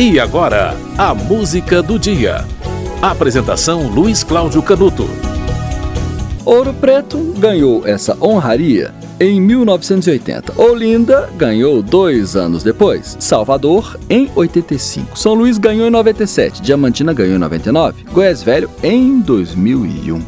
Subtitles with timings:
[0.00, 2.44] E agora, a música do dia.
[3.02, 5.10] Apresentação Luiz Cláudio Canuto.
[6.44, 10.52] Ouro Preto ganhou essa honraria em 1980.
[10.56, 13.16] Olinda ganhou dois anos depois.
[13.18, 15.18] Salvador em 85.
[15.18, 16.62] São Luís ganhou em 97.
[16.62, 18.04] Diamantina ganhou em 99.
[18.12, 20.22] Goiás Velho em 2001.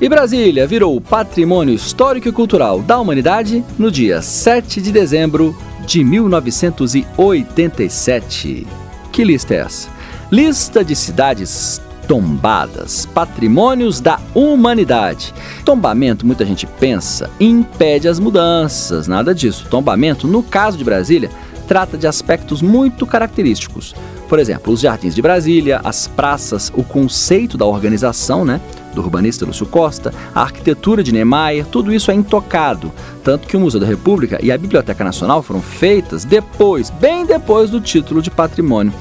[0.00, 6.04] E Brasília virou Patrimônio Histórico e Cultural da Humanidade no dia 7 de dezembro de
[6.04, 8.87] 1987.
[9.18, 9.88] Que lista é essa?
[10.30, 15.34] Lista de cidades tombadas, patrimônios da humanidade.
[15.64, 19.66] Tombamento, muita gente pensa, impede as mudanças, nada disso.
[19.68, 21.32] Tombamento, no caso de Brasília,
[21.66, 23.92] trata de aspectos muito característicos.
[24.28, 28.60] Por exemplo, os jardins de Brasília, as praças, o conceito da organização, né?
[28.94, 32.92] Do urbanista Lúcio Costa, a arquitetura de Niemeyer, tudo isso é intocado.
[33.22, 37.70] Tanto que o Museu da República e a Biblioteca Nacional foram feitas depois, bem depois
[37.70, 38.92] do título de patrimônio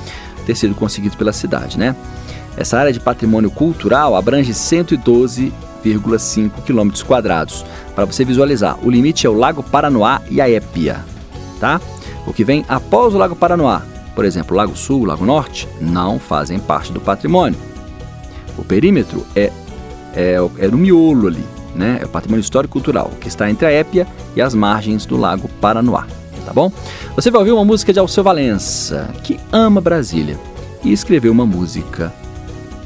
[0.45, 1.95] ter sido conseguido pela cidade, né?
[2.55, 7.65] Essa área de patrimônio cultural abrange 112,5 km quadrados.
[7.93, 11.03] Para você visualizar, o limite é o Lago Paranoá e a Épia,
[11.59, 11.79] tá?
[12.25, 13.83] O que vem após o Lago Paranoá,
[14.15, 17.59] por exemplo, Lago Sul, Lago Norte, não fazem parte do patrimônio.
[18.57, 19.51] O perímetro é,
[20.15, 21.99] é, é no miolo ali, né?
[22.01, 25.49] É o patrimônio histórico cultural, que está entre a Épia e as margens do Lago
[25.61, 26.05] Paranoá
[26.47, 26.71] tá bom?
[27.15, 30.39] Você vai ouvir uma música de Alceu Valença, que ama Brasília,
[30.81, 32.13] e escreveu uma música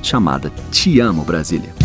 [0.01, 1.80] chamada Te Amo Brasília.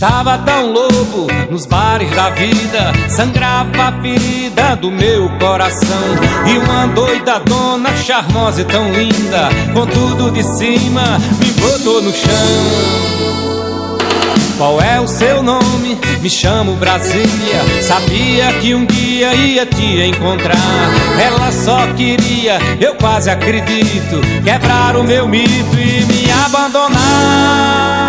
[0.00, 6.16] Estava tão louco nos bares da vida, sangrava a ferida do meu coração.
[6.46, 11.02] E uma doida dona, charmosa e tão linda, com tudo de cima,
[11.38, 12.30] me botou no chão.
[14.56, 15.98] Qual é o seu nome?
[16.22, 17.82] Me chamo Brasília.
[17.82, 20.56] Sabia que um dia ia te encontrar.
[21.22, 27.99] Ela só queria, eu quase acredito, quebrar o meu mito e me abandonar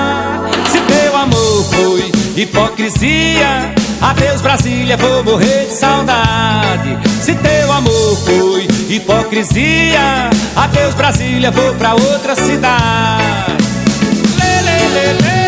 [2.36, 3.74] hipocrisia.
[4.02, 6.98] Adeus Brasília, vou morrer de saudade.
[7.22, 13.52] Se teu amor foi hipocrisia, adeus Brasília, vou pra outra cidade.
[14.40, 15.42] Lê, lê, lê, lê.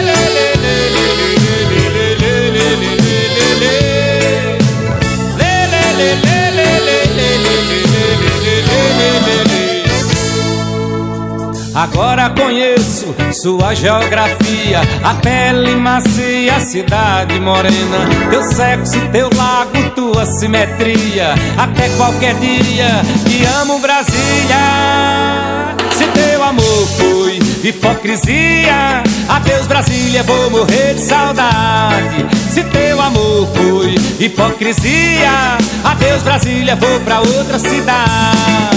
[11.83, 20.25] Agora conheço sua geografia, a pele macia, a cidade morena, teu sexo, teu lago, tua
[20.25, 21.35] simetria.
[21.57, 22.87] Até qualquer dia
[23.27, 25.75] te amo, Brasília.
[25.91, 32.25] Se teu amor foi hipocrisia, adeus, Brasília, vou morrer de saudade.
[32.49, 33.95] Se teu amor foi
[34.25, 38.72] hipocrisia, adeus, Brasília, vou pra outra cidade.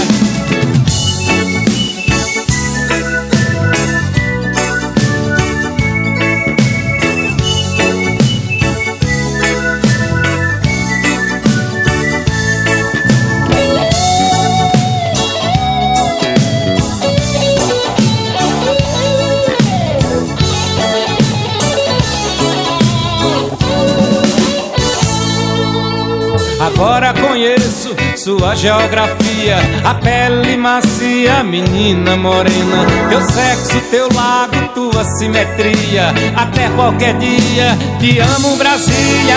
[26.59, 36.13] Agora conheço sua geografia, a pele macia, menina morena, teu sexo, teu lago, tua simetria.
[36.35, 39.35] Até qualquer dia te amo, Brasília.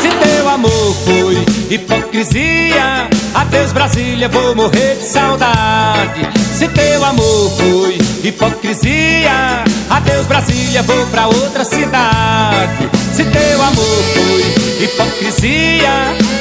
[0.00, 6.28] Se teu amor foi hipocrisia, adeus, Brasília, vou morrer de saudade.
[6.56, 12.99] Se teu amor foi hipocrisia, adeus, Brasília, vou pra outra cidade.
[13.20, 15.90] Se teu amor foi hipocrisia,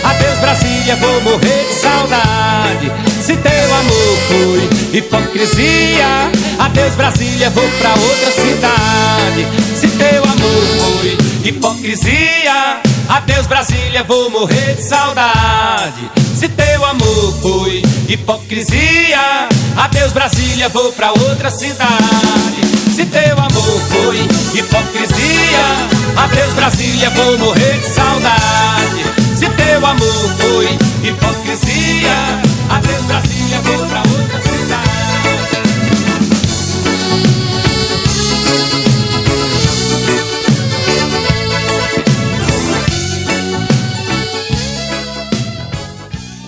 [0.01, 2.91] adeus Brasília, vou morrer de saudade.
[3.21, 9.45] Se teu amor foi hipocrisia, adeus Brasília, vou pra outra cidade.
[9.75, 11.17] Se teu amor foi
[11.49, 16.09] hipocrisia, adeus Brasília, vou morrer de saudade.
[16.33, 22.78] Se teu amor foi hipocrisia, adeus Brasília, vou pra outra cidade.
[22.99, 24.17] Se teu amor foi
[24.59, 25.87] hipocrisia,
[26.17, 28.68] adeus Brasília, vou morrer de saudade.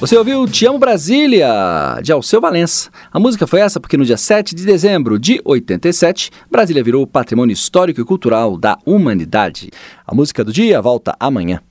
[0.01, 1.47] Você ouviu Te Amo Brasília,
[2.01, 2.89] de Alceu Valença.
[3.13, 7.53] A música foi essa porque no dia 7 de dezembro de 87, Brasília virou patrimônio
[7.53, 9.69] histórico e cultural da humanidade.
[10.07, 11.61] A música do dia volta amanhã.